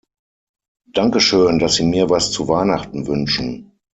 [0.91, 3.77] Danke, schön, dass Sie mir was zu Weihnachten wünschen.